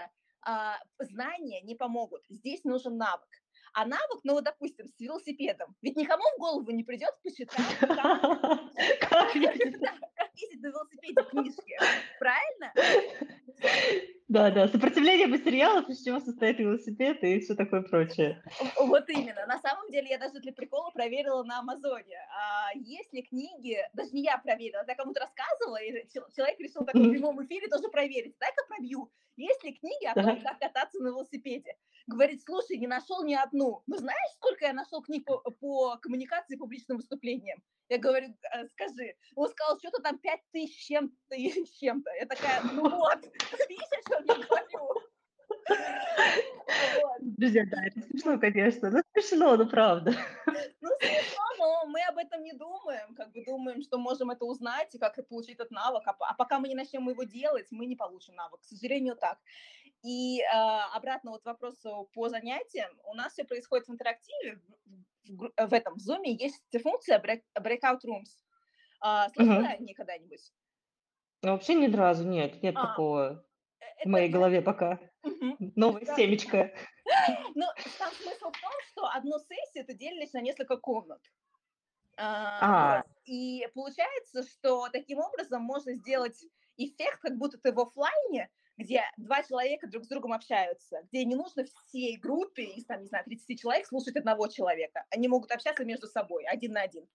[0.47, 2.23] э, знания не помогут.
[2.29, 3.31] Здесь нужен навык.
[3.75, 5.75] А навык, ну, вот, допустим, с велосипедом.
[5.83, 11.77] Ведь никому в голову не придет почитать, как ездить на велосипеде книжки.
[12.19, 12.73] Правильно?
[14.29, 18.43] Да, да, сопротивление материалов, из чего состоит велосипед и все такое прочее.
[18.81, 19.45] Вот именно.
[19.47, 22.17] На самом деле я даже для прикола проверила на Амазоне.
[22.35, 26.87] А есть ли книги, даже не я проверила, я кому-то рассказывала, и человек решил в
[26.87, 28.37] прямом эфире тоже проверить.
[28.41, 29.13] Дай-ка пробью.
[29.37, 31.77] Есть ли книги о том, как кататься на велосипеде?
[32.07, 33.83] Говорит, слушай, не нашел ни одну.
[33.87, 37.63] Ну знаешь, сколько я нашел книг по, по коммуникации и публичным выступлениям?
[37.89, 39.15] Я говорю, «Э, скажи.
[39.35, 42.11] Он сказал, что-то там пять тысяч чем-то и чем-то.
[42.13, 43.25] Я такая, ну вот,
[43.69, 44.65] видишь, о чем я говорю?
[47.21, 48.91] Друзья, да, это смешно, конечно.
[48.91, 50.13] Ну, смешно, ну, правда.
[50.81, 53.15] Ну, смешно, но мы об этом не думаем.
[53.15, 56.03] Как бы думаем, что можем это узнать и как получить этот навык.
[56.07, 58.61] А, а пока мы не начнем его делать, мы не получим навык.
[58.61, 59.39] К сожалению, так.
[60.03, 60.45] И э,
[60.95, 62.91] обратно вот вопросу по занятиям.
[63.05, 64.61] У нас все происходит в интерактиве.
[65.29, 68.31] В, в этом Zoom есть функция break, breakout rooms.
[69.01, 69.83] А, слышала uh-huh.
[69.83, 70.53] никогда-нибудь?
[71.43, 73.45] Ну, вообще ни разу нет, нет а, такого
[74.05, 74.99] в моей голове пока.
[75.77, 76.73] Новая семечко.
[77.55, 77.67] Ну,
[77.99, 81.21] там смысл в том, что одну сессию ты делишь на несколько комнат.
[82.17, 86.43] А, и получается, что таким образом можно сделать
[86.77, 91.35] эффект, как будто ты в офлайне, где два человека друг с другом общаются, где не
[91.35, 95.05] нужно всей группе из, там, не знаю, 30 человек слушать одного человека.
[95.11, 97.07] Они могут общаться между собой, один на один.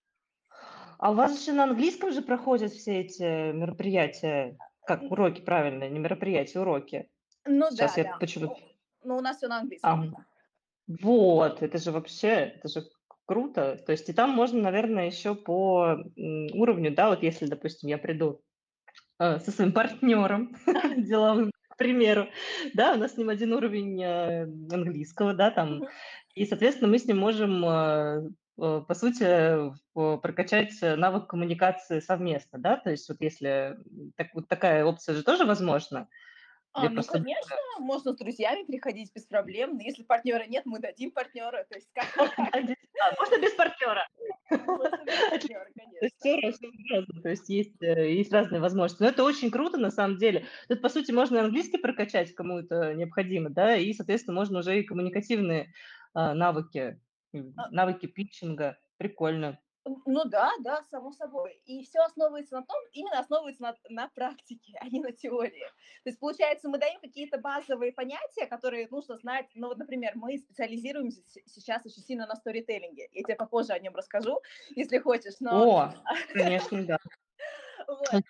[0.98, 4.58] А у вас же на английском же проходят все эти мероприятия?
[4.86, 7.10] Как уроки, правильно, не мероприятия, уроки.
[7.45, 8.17] Ну Сейчас да, я да.
[8.19, 8.58] почему
[9.04, 10.15] Ну, у нас все на английском.
[10.15, 10.26] А,
[10.88, 12.89] вот, это же вообще, это же
[13.26, 13.78] круто.
[13.86, 18.41] То есть и там можно, наверное, еще по уровню, да, вот если, допустим, я приду
[19.19, 20.55] э, со своим партнером
[20.97, 22.27] деловым, к примеру,
[22.73, 25.84] да, у нас с ним один уровень э, английского, да, там,
[26.36, 32.75] и, соответственно, мы с ним можем э, по сути, прокачать навык коммуникации совместно, да?
[32.75, 33.77] То есть вот если
[34.17, 36.10] так, вот такая опция же тоже возможна.
[36.73, 37.13] А, ну, просто...
[37.13, 41.75] конечно, можно с друзьями приходить без проблем, но если партнера нет, мы дадим партнера, то
[41.75, 42.05] есть как
[43.19, 44.08] Можно без партнера.
[44.49, 47.21] Можно без партнера, конечно.
[47.23, 49.01] То есть есть, э, есть разные возможности.
[49.01, 50.45] Но это очень круто, на самом деле.
[50.67, 54.84] Тут, по сути, можно английский прокачать, кому это необходимо, да, и, соответственно, можно уже и
[54.84, 55.73] коммуникативные
[56.13, 56.99] а, навыки
[57.34, 58.77] а навыки питчинга.
[58.97, 59.60] Прикольно.
[59.85, 61.61] Ну да, да, само собой.
[61.65, 65.65] И все основывается на том, именно основывается на, на практике, а не на теории.
[66.03, 69.47] То есть, получается, мы даем какие-то базовые понятия, которые нужно знать.
[69.55, 73.09] Ну, вот, например, мы специализируемся сейчас очень сильно на сторителлинге.
[73.11, 74.39] Я тебе попозже о нем расскажу,
[74.75, 75.35] если хочешь.
[75.39, 75.79] Но...
[75.79, 75.93] О,
[76.33, 76.97] конечно, да.
[77.89, 78.23] Вот,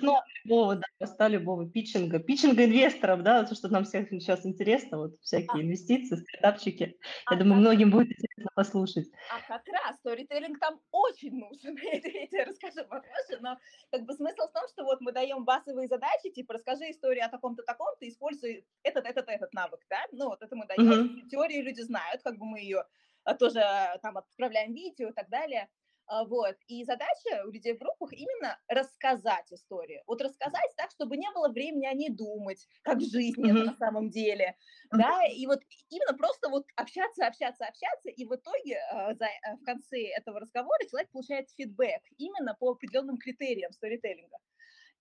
[0.00, 0.24] но...
[0.44, 5.62] любого, поста любого питчинга, питчинга инвесторов, да, то, что нам всех сейчас интересно, вот всякие
[5.62, 5.62] а.
[5.62, 6.98] инвестиции, стартапчики.
[7.26, 9.08] А Я думаю, многим будет интересно послушать.
[9.30, 13.58] А как раз сторителлинг там очень нужен, я тебе расскажу попозже, но
[13.90, 17.28] как бы смысл в том, что вот мы даем базовые задачи, типа расскажи историю о
[17.28, 21.80] таком-то, таком-то, используй этот, этот, этот навык, да, ну вот это мы даем, теорию люди
[21.82, 22.84] знают, как бы мы ее
[23.24, 23.62] а, тоже
[24.02, 25.79] там отправляем видео и так далее, а,
[26.26, 26.56] вот.
[26.66, 30.02] И задача у людей в группах именно рассказать историю.
[30.06, 33.64] Вот рассказать так, чтобы не было времени о ней думать, как в жизни mm-hmm.
[33.64, 34.56] на самом деле.
[34.92, 34.98] Mm-hmm.
[34.98, 39.56] Да, и вот именно просто вот общаться, общаться, общаться, и в итоге э, за, э,
[39.60, 44.38] в конце этого разговора человек получает фидбэк именно по определенным критериям сторителлинга.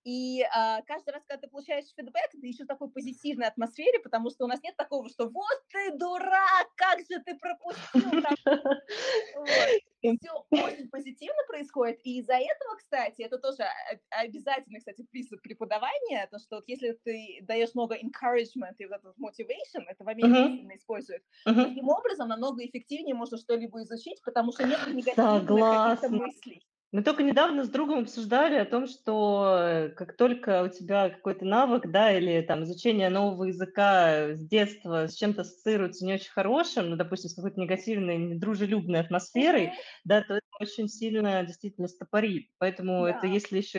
[0.05, 4.29] И а, каждый раз, когда ты получаешь фидбэк, ты еще в такой позитивной атмосфере, потому
[4.29, 8.23] что у нас нет такого, что вот ты дурак, как же ты пропустил.
[10.01, 13.63] Все очень позитивно происходит, и из-за этого, кстати, это тоже
[14.09, 19.17] обязательный, кстати, принцип преподавания, то, что вот если ты даешь много encouragement и вот этот
[19.17, 20.77] motivation, это в Америке uh-huh.
[20.77, 21.65] используют, uh-huh.
[21.65, 26.63] таким образом намного эффективнее можно что-либо изучить, потому что нет негативных мыслей.
[26.91, 31.45] Мы только недавно с другом обсуждали о том, что э, как только у тебя какой-то
[31.45, 36.89] навык, да, или там изучение нового языка с детства с чем-то ассоциируется не очень хорошим,
[36.89, 39.73] ну, допустим, с какой-то негативной, недружелюбной атмосферой,
[40.03, 42.49] да, то это очень сильно действительно стопорит.
[42.57, 43.11] Поэтому да.
[43.11, 43.77] это если еще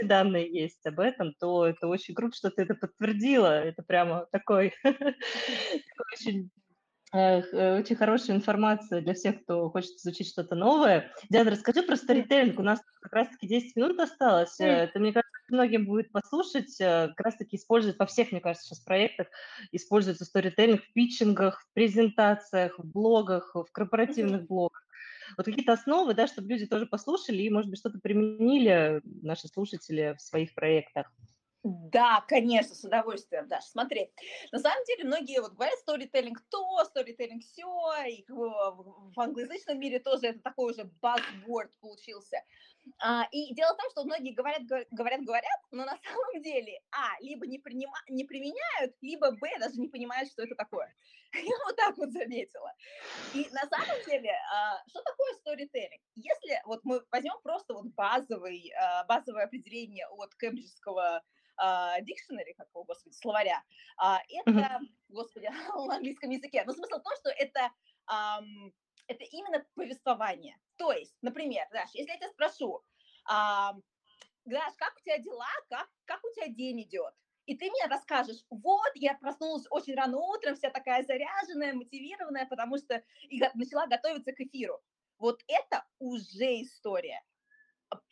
[0.00, 3.60] данные есть об этом, то это очень круто, что ты это подтвердила.
[3.60, 4.72] Это прямо такой
[6.14, 6.50] очень
[7.12, 11.12] очень хорошая информация для всех, кто хочет изучить что-то новое.
[11.28, 12.58] Диана, расскажи про сторителлинг.
[12.58, 14.58] У нас как раз-таки 10 минут осталось.
[14.58, 16.80] Это, мне кажется, многим будет послушать.
[16.80, 19.28] Э, как раз-таки используют во всех, мне кажется, сейчас проектах.
[19.70, 24.82] Используется сторителлинг в питчингах, в презентациях, в блогах, в корпоративных блогах.
[25.36, 30.14] Вот какие-то основы, да, чтобы люди тоже послушали и, может быть, что-то применили наши слушатели
[30.18, 31.10] в своих проектах.
[31.64, 33.68] Да, конечно, с удовольствием, Даша.
[33.68, 34.10] Смотри,
[34.50, 40.26] на самом деле многие вот говорят сторителлинг то, сторителлинг все, и в, англоязычном мире тоже
[40.28, 42.42] это такой уже buzzword получился.
[42.98, 47.10] А, и дело в том, что многие говорят, говорят, говорят, но на самом деле, а,
[47.20, 50.92] либо не, принима, не применяют, либо, б, даже не понимают, что это такое.
[51.32, 52.72] Я вот так вот заметила.
[53.34, 56.02] И на самом деле, а, что такое сторителлинг?
[56.16, 61.22] Если вот мы возьмем просто вот базовый, а, базовое определение от кембриджского
[62.02, 63.62] дикшенери, как его, господи, словаря,
[63.96, 65.48] а, это, господи,
[65.88, 66.64] на английском языке.
[66.66, 67.70] Но смысл в том, что это,
[69.06, 70.58] это именно повествование.
[70.76, 72.82] То есть, например, Даш, если я тебя спрошу,
[74.44, 77.14] Даш, как у тебя дела, как, как у тебя день идет?
[77.46, 82.78] И ты мне расскажешь, вот, я проснулась очень рано утром, вся такая заряженная, мотивированная, потому
[82.78, 84.80] что и начала готовиться к эфиру.
[85.18, 87.22] Вот это уже история.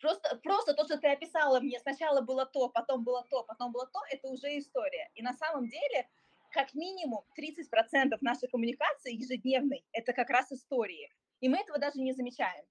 [0.01, 3.87] Просто, просто то, что ты описала мне, сначала было то, потом было то, потом было
[3.87, 5.11] то, это уже история.
[5.15, 6.09] И на самом деле,
[6.51, 11.13] как минимум 30% нашей коммуникации ежедневной– это как раз истории.
[11.41, 12.65] И мы этого даже не замечаем.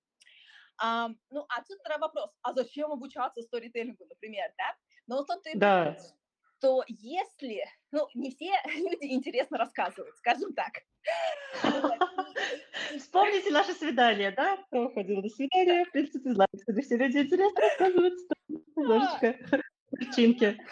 [0.82, 4.76] А, ну, отсюда вопрос, а зачем обучаться сторителлингу, например, да?
[5.08, 5.98] Но вот тут ты да
[6.60, 10.84] что если, ну, не все люди интересно рассказывают, скажем так.
[12.98, 14.58] Вспомните наше свидание, да?
[14.68, 18.14] Кто ходил на свидание, в принципе, знает, что все люди интересно рассказывают.
[18.76, 20.58] Немножечко причинки.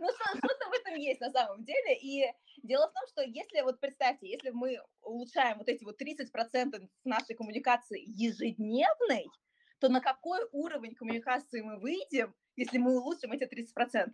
[0.00, 1.96] Ну, что-то в этом есть на самом деле.
[1.98, 2.24] И
[2.62, 7.34] дело в том, что если, вот представьте, если мы улучшаем вот эти вот 30% нашей
[7.34, 9.26] коммуникации ежедневной,
[9.78, 14.10] то на какой уровень коммуникации мы выйдем, если мы улучшим эти 30%?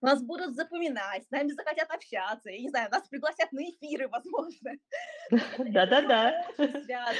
[0.00, 4.72] Нас будут запоминать, с нами захотят общаться, я не знаю, нас пригласят на эфиры, возможно.
[5.58, 6.46] Да-да-да.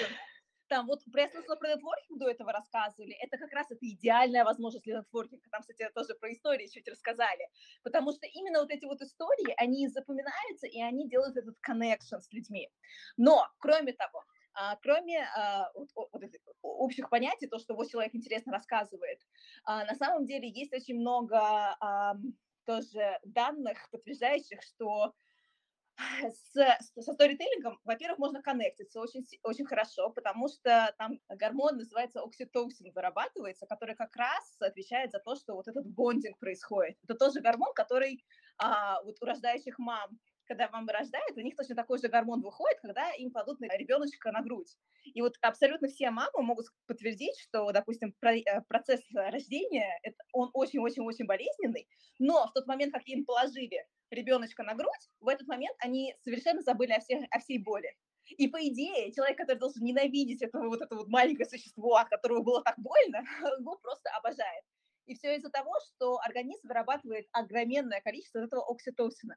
[0.71, 4.85] Там вот про слово про нетворкинг до этого рассказывали, это как раз это идеальная возможность
[4.85, 5.51] для нетворкинга.
[5.51, 7.49] Там, кстати, тоже про истории чуть рассказали.
[7.83, 12.33] Потому что именно вот эти вот истории, они запоминаются, и они делают этот connection с
[12.33, 12.71] людьми.
[13.17, 16.23] Но, кроме того, а, кроме а, вот, вот
[16.63, 19.19] общих понятий, то, что вот человек интересно рассказывает,
[19.65, 21.67] а, на самом деле есть очень много
[22.65, 25.15] тоже данных, подтверждающих, что
[26.23, 32.93] с, со сторителлингом, во-первых, можно коннектиться очень, очень хорошо, потому что там гормон называется окситоцин
[32.93, 36.97] вырабатывается, который как раз отвечает за то, что вот этот бондинг происходит.
[37.05, 38.25] Это тоже гормон, который
[38.59, 40.19] а, вот у рождающих мам
[40.51, 44.43] когда мама рождает, у них точно такой же гормон выходит, когда им кладут ребеночка на
[44.43, 44.77] грудь.
[45.05, 51.27] И вот абсолютно все мамы могут подтвердить, что, допустим, э, процесс рождения, это, он очень-очень-очень
[51.27, 56.17] болезненный, но в тот момент, как им положили ребеночка на грудь, в этот момент они
[56.25, 57.95] совершенно забыли о, всех, о всей боли.
[58.27, 62.43] И по идее, человек, который должен ненавидеть этого вот это вот маленькое существо, от которого
[62.43, 63.19] было так больно,
[63.61, 64.65] его просто обожает.
[65.07, 69.37] И все из-за того, что организм вырабатывает огроменное количество этого окситоцина.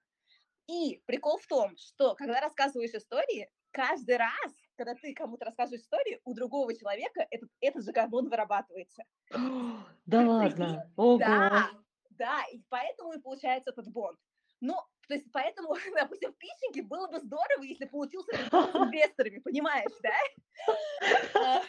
[0.67, 6.19] И прикол в том, что когда рассказываешь истории, каждый раз, когда ты кому-то рассказываешь историю,
[6.23, 9.03] у другого человека этот, этот же гормон вырабатывается.
[10.05, 10.91] Да ладно?
[10.97, 11.17] Ого.
[11.17, 11.69] Да,
[12.11, 14.19] да, и поэтому и получается этот бонд.
[14.61, 14.75] Ну,
[15.07, 21.63] то есть поэтому, допустим, в питчинге было бы здорово, если получился с инвесторами, понимаешь, да?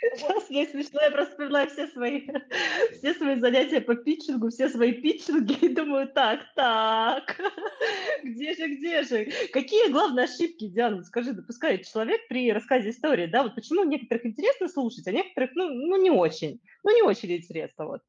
[0.00, 2.28] Сейчас мне смешно, я просто вспоминаю все свои,
[2.98, 7.40] все свои занятия по питчингу, все свои питчинги и думаю, так, так,
[8.22, 9.28] где же, где же?
[9.52, 14.68] Какие главные ошибки, Диана, скажи, допускает человек при рассказе истории, да, вот почему некоторых интересно
[14.68, 18.02] слушать, а некоторых, ну, ну не очень, ну не очень интересно, вот.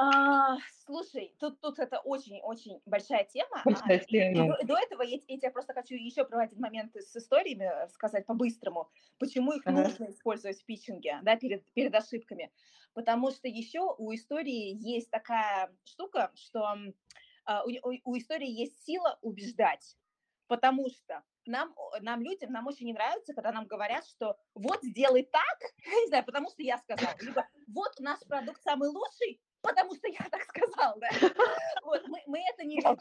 [0.00, 3.62] А, слушай, тут, тут это очень-очень большая тема.
[3.64, 4.56] Большая тема.
[4.60, 8.24] до, до этого я, я тебе просто хочу еще про один момент с историями сказать
[8.24, 9.82] по-быстрому, почему их ага.
[9.82, 12.52] нужно использовать в питчинге, да, перед, перед ошибками.
[12.94, 16.76] Потому что еще у истории есть такая штука, что
[17.44, 19.96] а, у, у, у истории есть сила убеждать.
[20.46, 25.24] Потому что нам, нам людям, нам очень не нравится, когда нам говорят, что вот сделай
[25.24, 30.08] так, не знаю, потому что я сказала, либо вот наш продукт самый лучший, потому что
[30.08, 31.08] я так сказал, да.
[31.82, 32.96] Вот, мы, мы это не любим.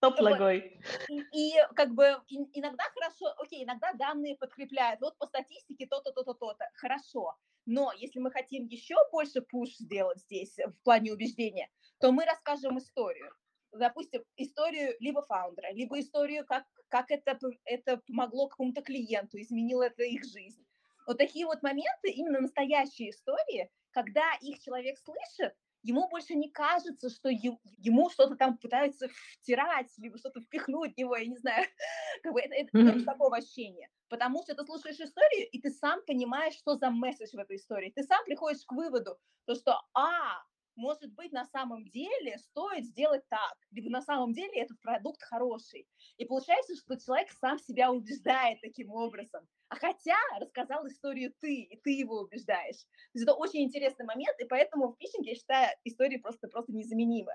[0.00, 0.78] Топ ногой.
[1.08, 5.00] И, и как бы иногда хорошо, окей, иногда данные подкрепляют.
[5.00, 6.68] Вот по статистике то-то, то-то, то-то.
[6.74, 7.34] Хорошо.
[7.64, 12.78] Но если мы хотим еще больше пуш сделать здесь в плане убеждения, то мы расскажем
[12.78, 13.32] историю.
[13.72, 20.02] Допустим, историю либо фаундера, либо историю, как, как это, это помогло какому-то клиенту, изменило это
[20.04, 20.64] их жизнь.
[21.06, 27.08] Вот такие вот моменты, именно настоящие истории, когда их человек слышит, ему больше не кажется,
[27.08, 29.08] что ему что-то там пытаются
[29.40, 31.64] втирать, либо что-то впихнуть в него, я не знаю,
[32.22, 33.04] как бы это, это mm-hmm.
[33.04, 33.88] такого ощущения.
[34.08, 37.92] Потому что ты слушаешь историю, и ты сам понимаешь, что за месседж в этой истории.
[37.94, 40.42] Ты сам приходишь к выводу, то, что, а,
[40.76, 45.88] может быть, на самом деле стоит сделать так, либо на самом деле этот продукт хороший.
[46.18, 49.48] И получается, что человек сам себя убеждает таким образом.
[49.68, 52.82] А хотя рассказал историю ты, и ты его убеждаешь.
[52.82, 56.72] То есть это очень интересный момент, и поэтому в фишинге, я считаю, истории просто, просто
[56.72, 57.32] незаменимы.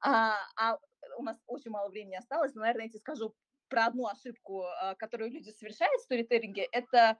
[0.00, 0.78] А, а
[1.18, 3.34] у нас очень мало времени осталось, но, наверное, я тебе скажу
[3.68, 7.18] про одну ошибку, а, которую люди совершают в сторителлинге, это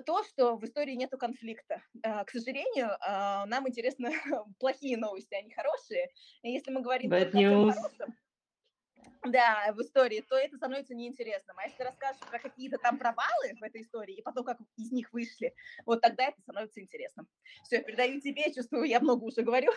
[0.00, 1.82] то, что в истории нету конфликта.
[2.02, 4.12] А, к сожалению, а, нам интересны
[4.58, 6.10] плохие новости, а не хорошие.
[6.42, 7.72] И если мы говорим Bad news.
[7.72, 8.16] хорошем,
[9.24, 11.58] да, в истории, то это становится неинтересным.
[11.58, 14.92] А если ты расскажешь про какие-то там провалы в этой истории, и потом, как из
[14.92, 15.54] них вышли,
[15.84, 17.28] вот тогда это становится интересным.
[17.64, 19.72] Все, передаю тебе, чувствую, я много уже говорю.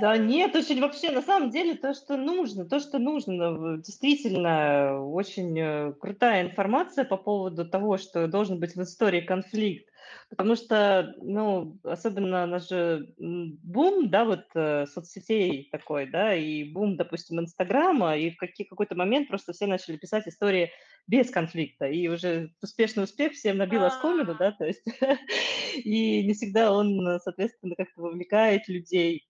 [0.00, 5.56] Да нет, очень вообще, на самом деле, то, что нужно, то, что нужно, действительно, очень
[5.58, 9.88] э, крутая информация по поводу того, что должен быть в истории конфликт,
[10.30, 16.96] потому что, ну, особенно наш же бум, да, вот э, соцсетей такой, да, и бум,
[16.96, 20.72] допустим, Инстаграма, и в какие, какой-то момент просто все начали писать истории
[21.06, 24.82] без конфликта, и уже успешный успех всем набил оскомину, да, то есть,
[25.76, 29.27] и не всегда он, соответственно, как-то вовлекает людей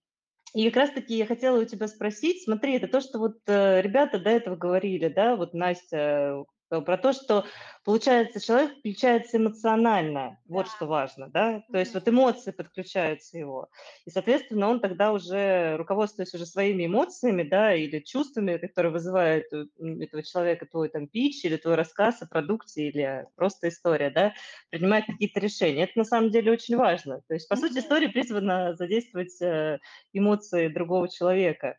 [0.53, 4.19] и как раз-таки я хотела у тебя спросить, смотри, это то, что вот э, ребята
[4.19, 7.45] до этого говорили, да, вот Настя, Э, про то, что,
[7.83, 10.55] получается, человек включается эмоционально, да.
[10.55, 13.69] вот что важно, да, то есть вот эмоции подключаются его,
[14.05, 20.23] и, соответственно, он тогда уже, руководствуясь уже своими эмоциями, да, или чувствами, которые вызывают этого
[20.23, 24.33] человека твой там пич или твой рассказ о продукте или просто история, да,
[24.69, 25.83] принимает какие-то решения.
[25.83, 27.21] Это на самом деле очень важно.
[27.27, 29.79] То есть, по сути, история призвана задействовать э,
[30.13, 31.77] эмоции другого человека.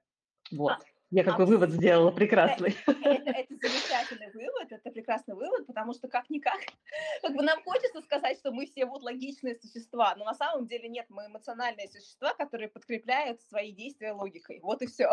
[0.50, 0.78] Вот.
[1.10, 2.76] Я какой вывод сделала прекрасный.
[2.86, 6.60] Это, это, это замечательный вывод, это прекрасный вывод, потому что как-никак,
[7.22, 10.88] как бы нам хочется сказать, что мы все вот логичные существа, но на самом деле
[10.88, 14.60] нет, мы эмоциональные существа, которые подкрепляют свои действия логикой.
[14.62, 15.10] Вот и все.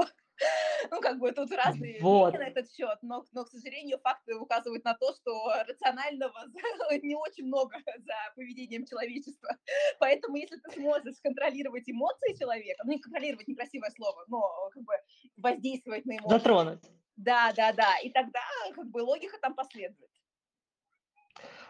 [0.91, 2.29] Ну, как бы тут разные вот.
[2.29, 6.45] мнения на этот счет, но, но, к сожалению, факты указывают на то, что рационального
[7.03, 9.49] не очень много за поведением человечества.
[9.99, 14.93] Поэтому, если ты сможешь контролировать эмоции человека, ну, не контролировать некрасивое слово, но как бы
[15.37, 16.37] воздействовать на эмоции.
[16.37, 16.83] Затронуть.
[17.15, 17.97] Да, да, да.
[18.03, 18.41] И тогда
[18.75, 20.09] как бы логика там последует.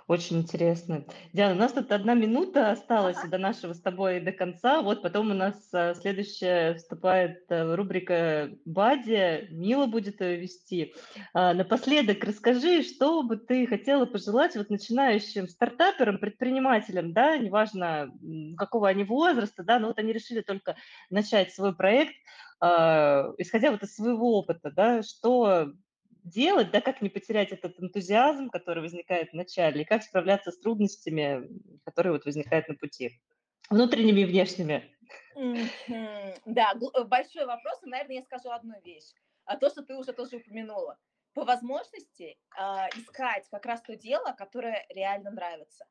[0.07, 1.03] Очень интересно.
[1.33, 4.81] Диана, у нас тут одна минута осталась до нашего с тобой до конца.
[4.81, 9.49] Вот потом у нас а, следующая вступает а, рубрика «Бади».
[9.51, 10.95] Мила будет ее вести.
[11.33, 18.09] А, напоследок расскажи, что бы ты хотела пожелать вот начинающим стартаперам, предпринимателям, да, неважно
[18.55, 20.77] какого они возраста, да, но вот они решили только
[21.09, 22.13] начать свой проект,
[22.59, 25.73] исходя вот из своего опыта, да, что
[26.27, 30.59] делать, да, как не потерять этот энтузиазм, который возникает в начале, и как справляться с
[30.59, 31.47] трудностями,
[31.85, 33.19] которые вот возникают на пути,
[33.69, 34.95] внутренними и внешними.
[36.45, 39.13] Да, э, большой вопрос, и, наверное, я скажу одну вещь.
[39.45, 40.97] А то, что ты уже тоже упомянула.
[41.33, 42.61] По возможности э,
[42.95, 45.85] искать как раз то дело, которое реально нравится.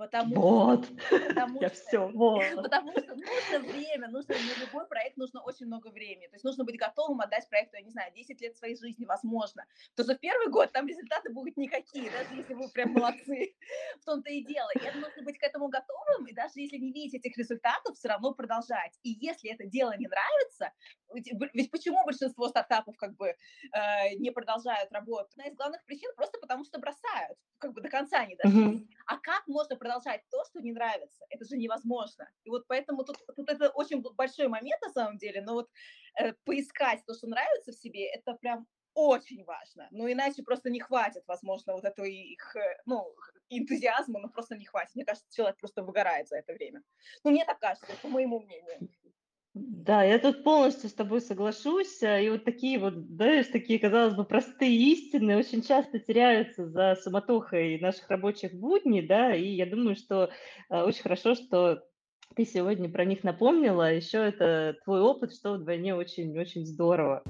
[0.00, 0.88] Потому, вот.
[1.10, 2.42] Потому, Я что, все, вот.
[2.56, 6.26] потому что нужно время, нужно на любой проект нужно очень много времени.
[6.28, 9.66] То есть нужно быть готовым отдать проекту, я не знаю, 10 лет своей жизни, возможно.
[9.96, 13.54] То за первый год там результаты будут никакие, даже если вы прям молодцы.
[14.00, 14.70] В том-то и дело.
[14.74, 18.32] И нужно быть к этому готовым, и даже если не видеть этих результатов, все равно
[18.32, 18.98] продолжать.
[19.02, 20.72] И если это дело не нравится,
[21.12, 25.28] ведь почему большинство стартапов как бы э, не продолжают работу?
[25.32, 28.60] Одна из главных причин просто потому, что бросают, как бы до конца не дошли.
[28.60, 28.88] Uh-huh.
[29.06, 31.24] А как можно продолжать то, что не нравится?
[31.30, 32.28] Это же невозможно.
[32.44, 35.70] И вот поэтому тут, тут это очень большой момент на самом деле, но вот
[36.18, 39.88] э, поискать то, что нравится в себе, это прям очень важно.
[39.90, 43.14] Ну, иначе просто не хватит, возможно, вот этого их, э, ну,
[43.48, 44.94] энтузиазма, но просто не хватит.
[44.94, 46.82] Мне кажется, человек просто выгорает за это время.
[47.24, 48.88] Ну, мне так кажется, по моему мнению.
[49.54, 52.02] Да, я тут полностью с тобой соглашусь.
[52.04, 56.94] А, и вот такие вот, знаешь, такие, казалось бы, простые истины очень часто теряются за
[56.94, 60.30] суматохой наших рабочих будней, да, и я думаю, что
[60.68, 61.82] а, очень хорошо, что
[62.36, 63.92] ты сегодня про них напомнила.
[63.92, 67.24] Еще это твой опыт, что вдвойне очень-очень здорово.